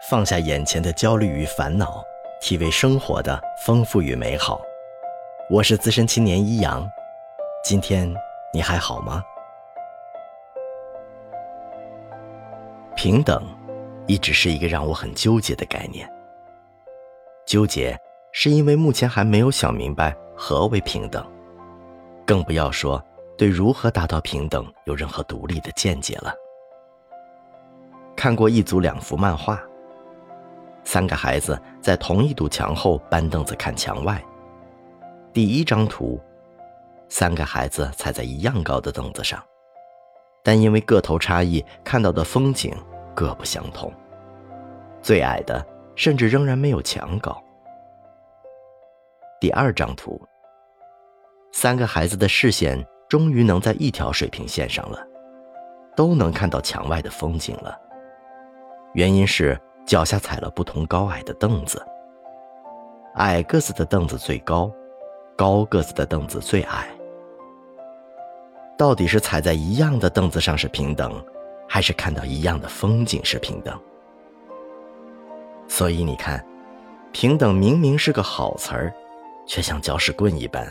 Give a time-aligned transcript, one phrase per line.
[0.00, 2.04] 放下眼前的焦虑与烦恼，
[2.40, 4.60] 体味生活的丰富与美好。
[5.50, 6.88] 我是资深青年一阳，
[7.64, 8.08] 今天
[8.54, 9.22] 你还好吗？
[12.94, 13.42] 平等
[14.06, 16.08] 一直是一个让我很纠结的概念。
[17.44, 17.98] 纠结
[18.30, 21.26] 是因为目前还没有想明白何为平等，
[22.24, 23.02] 更不要说
[23.36, 26.32] 对如何达到平等有任何独立的见解了。
[28.14, 29.60] 看过一组两幅漫画。
[30.90, 34.24] 三个孩子在同一堵墙后搬凳子看墙外。
[35.34, 36.18] 第一张图，
[37.10, 39.38] 三个孩子踩在一样高的凳子上，
[40.42, 42.74] 但因为个头差异，看到的风景
[43.14, 43.92] 各不相同。
[45.02, 45.62] 最矮的
[45.94, 47.36] 甚至仍然没有墙高。
[49.38, 50.18] 第二张图，
[51.52, 55.06] 三个孩子的视线终于能在一条水平线上了，
[55.94, 57.78] 都能看到墙外的风景了。
[58.94, 59.60] 原因是。
[59.88, 61.82] 脚下踩了不同高矮的凳子，
[63.14, 64.70] 矮个子的凳子最高，
[65.34, 66.86] 高个子的凳子最矮。
[68.76, 71.10] 到底是踩在一样的凳子上是平等，
[71.66, 73.80] 还是看到一样的风景是平等？
[75.66, 76.44] 所以你看，
[77.10, 78.92] 平等明明是个好词儿，
[79.46, 80.70] 却像搅屎棍一般，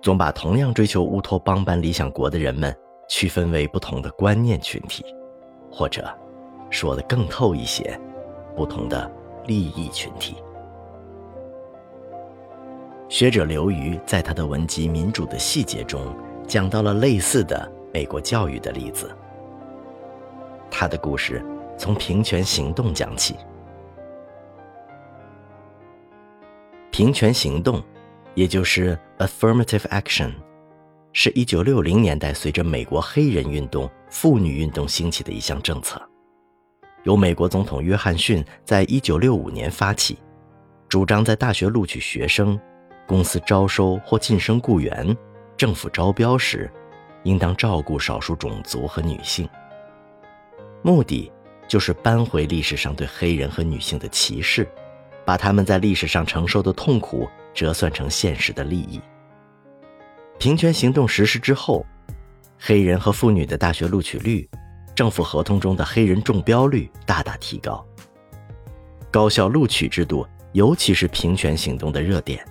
[0.00, 2.74] 总把同样追求乌托邦般理想国的人们
[3.06, 5.04] 区分为不同的观念群体，
[5.70, 6.10] 或者
[6.70, 8.00] 说的更透一些。
[8.56, 9.10] 不同的
[9.46, 10.36] 利益群体。
[13.08, 16.12] 学者刘瑜在他的文集《民主的细节》中
[16.48, 19.14] 讲到了类似的美国教育的例子。
[20.68, 21.44] 他的故事
[21.78, 23.36] 从平权行动讲起。
[26.90, 27.80] 平权行动，
[28.34, 30.32] 也就是 affirmative action，
[31.12, 36.00] 是一九六零年代随着美国黑人运动、妇女运动兴起的一项政策。
[37.06, 40.18] 由美国总统约翰逊在一九六五年发起，
[40.88, 42.58] 主张在大学录取学生、
[43.06, 45.16] 公司招收或晋升雇员、
[45.56, 46.68] 政府招标时，
[47.22, 49.48] 应当照顾少数种族和女性。
[50.82, 51.30] 目的
[51.68, 54.68] 就是扳回历史上对黑人和女性的歧视，
[55.24, 59.00] 把他们在历史上承受的痛苦折算成现实的利益。
[60.40, 61.86] 平权行动实施之后，
[62.58, 64.48] 黑人和妇女的大学录取率。
[64.96, 67.86] 政府合同中的黑人中标率大大提高，
[69.10, 72.42] 高校录取制度尤其是平权行动的热点。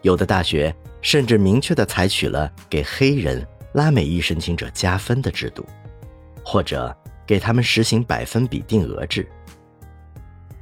[0.00, 5.66] 有的大学甚至明确地采取了给黑人、拉美裔申请者加分的制度，
[6.42, 6.96] 或者
[7.26, 9.28] 给他们实行百分比定额制。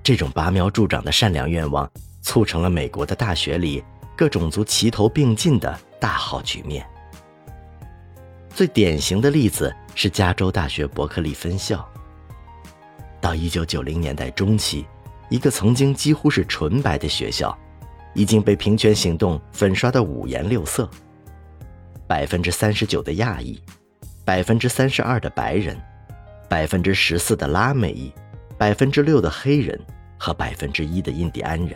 [0.03, 1.89] 这种拔苗助长的善良愿望，
[2.23, 3.85] 促成了美国的大学里
[4.17, 6.85] 各种族齐头并进的大好局面。
[8.51, 11.85] 最典型的例子是加州大学伯克利分校。
[13.21, 14.87] 到一九九零年代中期，
[15.31, 17.57] 一个曾经几乎是纯白的学校，
[18.15, 20.89] 已经被平权行动粉刷得五颜六色。
[22.07, 23.61] 百分之三十九的亚裔，
[24.25, 25.77] 百分之三十二的白人，
[26.49, 28.13] 百分之十四的拉美裔，
[28.59, 29.81] 百分之六的黑人
[30.19, 31.75] 和百分之一的印第安人。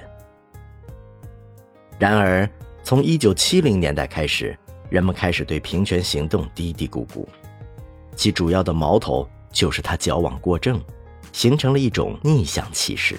[1.99, 2.49] 然而，
[2.85, 4.57] 从一九七零年代开始。
[4.91, 7.25] 人们开始对平权行动嘀嘀咕咕，
[8.16, 10.81] 其主要的矛头就是他矫枉过正，
[11.32, 13.19] 形成了一种逆向歧视。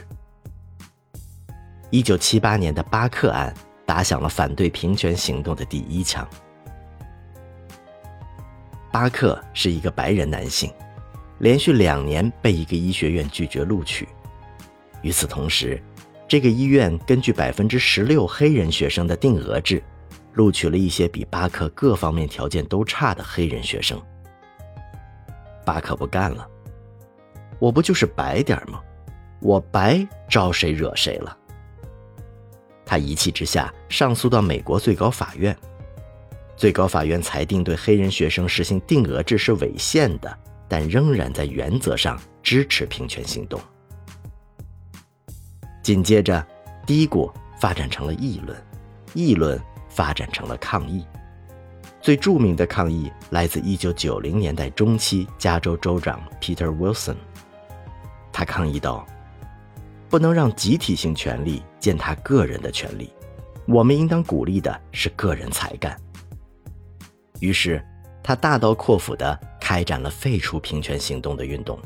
[1.90, 3.53] 一九七八年的巴克案
[3.85, 6.28] 打响了反对平权行动的第一枪。
[8.91, 10.72] 巴克是一个白人男性，
[11.40, 14.08] 连续两年被一个医学院拒绝录取。
[15.02, 15.81] 与此同时，
[16.28, 19.84] 这个医院根据百分之十六黑人学生的定额制。
[20.35, 24.02] 录取了一些比巴克各方面条件都差的黑人学生。
[25.66, 26.48] 巴克不干了，
[27.60, 28.82] 我不就是白点吗？
[29.40, 31.38] 我白招谁惹谁了？
[32.86, 35.58] 他一气之下上诉到美国最高法院，
[36.56, 43.59] 最高法院裁定对黑人学生实行定额制是违宪的，但仍然在原则上支持平权行动。
[45.82, 46.46] 紧接着，
[46.85, 48.58] 嘀咕发展成了议论，
[49.14, 49.59] 议论。
[49.94, 51.06] 发展成了抗议，
[52.02, 57.16] 最著名的抗议来自1990年代中期加州州长 Peter Wilson。
[58.34, 59.06] 他抗议道
[60.09, 63.14] ：“不能让集体性权利践踏个人的权利，
[63.68, 65.96] 我们应当鼓励的是个人才干。”
[67.40, 67.84] 于是，
[68.24, 71.80] 他大刀阔斧地开展了废除平权行动的运动。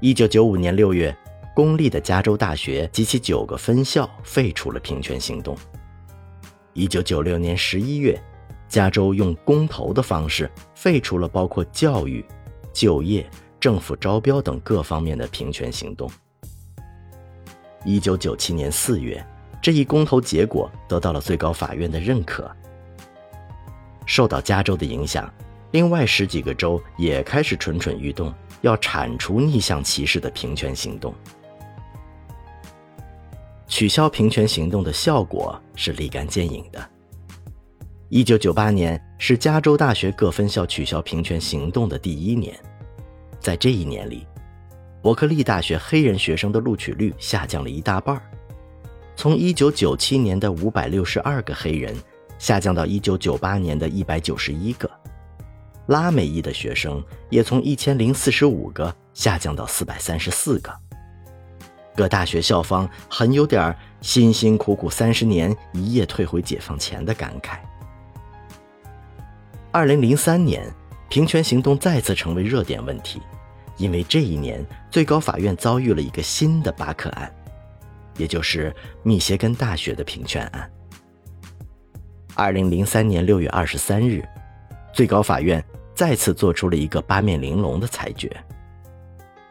[0.00, 1.16] 1995年6月，
[1.56, 5.56] 公立的加州大学及其九个分校废除了平权行动。
[6.72, 8.20] 一九九六年十一月，
[8.72, 12.24] 加州用公投的方式废除了包括教育、
[12.72, 13.28] 就业、
[13.60, 16.10] 政府招标等各方面的平权行动，
[17.84, 19.22] 一九九七年四月，
[19.60, 22.50] 这一公投结果得到了最高法院的认可。
[24.06, 25.30] 受到加州的影响，
[25.72, 28.32] 另外十几个州也开始蠢蠢欲动，
[28.62, 31.14] 要铲除逆向歧视的平权行动。
[33.66, 36.88] 取消平权行动的效果是立竿见影的。
[38.14, 42.54] 一九九八年是加州大学各分校取消平权行动的第一年，
[43.40, 44.26] 在这一年里，
[45.00, 48.20] 伯克利大学黑人学生的录取率下降了一大半
[49.16, 51.96] 从一九九七年的五百六十二个黑人
[52.38, 54.90] 下降到一九九八年的一百九十一个，
[55.86, 60.70] 拉美裔的学生也从一千零四十五个下降到四百三十四个。
[61.96, 67.56] 各大学校方很有点辛辛苦苦三十年一夜退回解放前的感慨。
[69.74, 70.70] 二零零三年，
[71.08, 73.22] 平权行动再次成为热点问题，
[73.78, 77.34] 因为这一年最高法院遭遇了一个新的巴克案，
[78.18, 78.70] 也就是
[79.02, 80.70] 密歇根大学的平权案。
[82.34, 84.22] 二零零三年六月二十三日，
[84.92, 85.64] 最高法院
[85.94, 88.30] 再次做出了一个八面玲珑的裁决。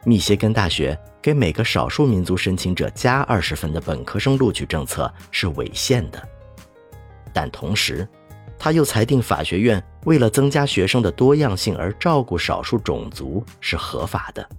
[0.05, 6.21] 密歇根大学给每个少数民族申请者加二十分的本科生录取政策是违宪的，
[7.33, 8.07] 但同时，
[8.63, 14.49] 他又裁定法学院为了增加学生的多样性而照顾少数种族是合法的。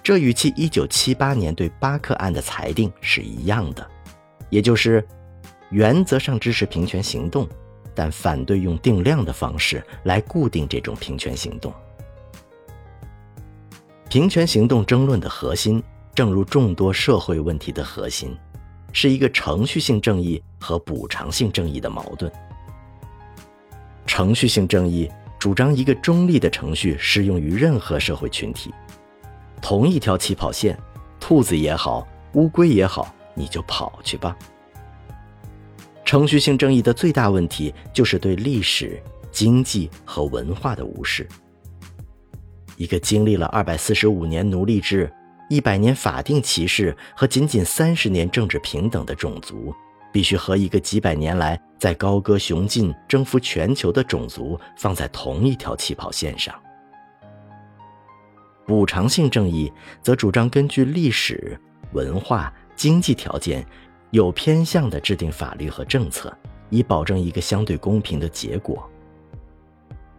[0.00, 3.84] 这与其1978年对巴克案的裁定是一样的，
[4.48, 5.04] 也就是
[5.70, 7.48] 原则上支持平权行动，
[7.96, 11.74] 但反对用定量的方式来固定这种平权行动。
[14.08, 15.82] 平权行动争论的核心，
[16.14, 18.38] 正如众多社会问题的核心，
[18.92, 22.30] 是一个程序性正义和补偿性正义的矛盾。
[24.06, 28.74] 程序性正义主张一个中立的程序适用于任何社会群体，
[29.62, 30.78] 同一条起跑线，
[31.18, 34.36] 兔子也好，乌龟也好，你就跑去吧。
[36.04, 39.00] 程序性正义的最大问题就是对历史、
[39.30, 41.28] 经济和文化的无视。
[42.76, 45.12] 一个经历了二百四十五年奴隶制、
[45.50, 49.74] 一百年法定歧视和仅仅三十年政治平等的种族，
[50.12, 56.54] 必须和一个几百年来在高歌雄进、征服全球的种族放在同一条起跑线上。
[58.64, 61.60] 补偿性正义则主张根据历史、
[61.94, 63.66] 文化、经济条件，
[64.12, 66.32] 有偏向的制定法律和政策，
[66.68, 68.88] 以保证一个相对公平的结果。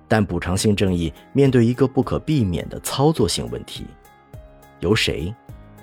[0.10, 3.86] 但补偿性正义面对一个不可避免的操作性问题：
[4.82, 5.34] 由谁、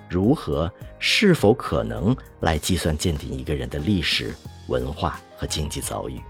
[0.08, 4.34] 如何、是否可能来计算鉴定一个人的历史、
[4.68, 6.20] 文化和经济遭遇？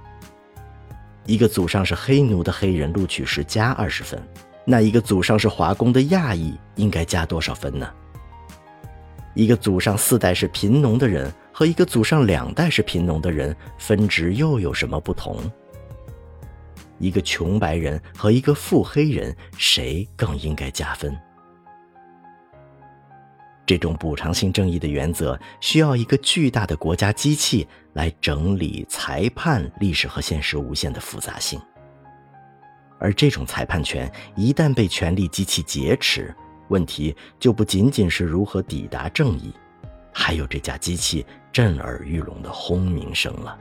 [1.27, 4.23] 一个祖上是黑奴的黑人录取时加二十分，
[4.65, 7.87] 那一个祖上是华工的亚裔应该加多少分呢？
[9.35, 15.39] 一个祖上四代是贫农的人和一个祖上两代是贫农的人分值又有什么不同？
[16.99, 21.17] 一个穷白人和一个富黑人，谁更应该加分？
[23.69, 31.61] 这种补偿性正义的原则需要一个巨大的国家机器来整理、裁判历史和现实无限的复杂性。
[32.99, 36.35] 而这种裁判权一旦被权力机器劫持，
[36.69, 39.53] 问题就不仅仅是如何抵达正义，
[40.15, 43.59] 还有这架机器震耳欲聋的轰鸣声了。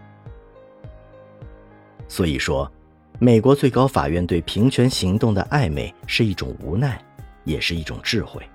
[2.08, 2.72] 所以说。
[3.20, 7.04] 美国最高法院对平权行动的暧昧是一种无奈，
[7.46, 8.48] 也是一种智慧。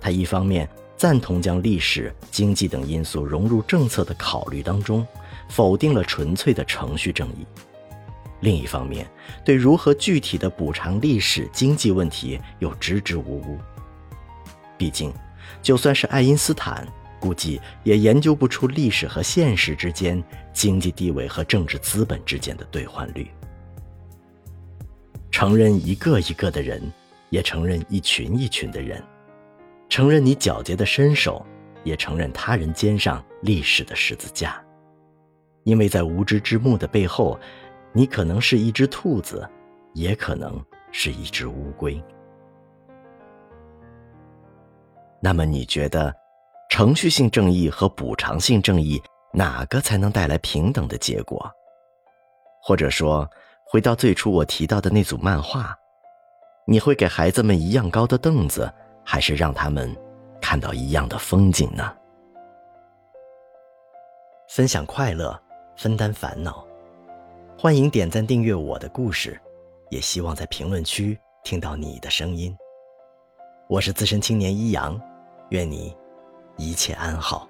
[0.00, 5.06] 他一方面赞同将历史、经济等因素融入政策的考虑当中，
[5.48, 7.44] 否定了纯粹的程序正义；
[8.40, 9.06] 另一方面，
[9.44, 13.58] 对如何具体的补偿历史、经济问题又支支吾吾。
[14.76, 15.12] 毕竟，
[15.62, 16.86] 就算是爱因斯坦，
[17.20, 23.28] 估计也研究不出历史和现实之间、经济地位和政治资本之间的兑换率。
[25.30, 26.80] 承认一个一个的人，
[27.30, 29.00] 也承认一群一群的人；
[29.88, 31.44] 承认你皎洁的身手，
[31.84, 34.62] 也承认他人肩上历史的十字架。
[35.64, 37.38] 因为在无知之幕的背后，
[37.92, 39.48] 你可能是一只兔子，
[39.94, 42.02] 也可能是一只乌龟。
[45.20, 46.14] 那么，你觉得
[46.70, 49.02] 程序性正义和补偿性正义
[49.32, 51.50] 哪个才能带来平等的结果？
[52.62, 53.28] 或者说？
[53.70, 55.76] 回到最初我提到的那组漫画，
[56.66, 58.72] 你会给孩子们一样高的凳子，
[59.10, 59.96] 还是让他们
[60.38, 61.96] 看到一样的风景呢？
[64.50, 65.34] 分享快乐，
[65.78, 66.62] 分担烦恼，
[67.58, 69.40] 欢迎点赞订阅我的故事，
[69.88, 72.54] 也希望在评论区听到你的声音。
[73.66, 75.00] 我是资深青年一阳，
[75.48, 75.96] 愿你
[76.58, 77.48] 一切安好。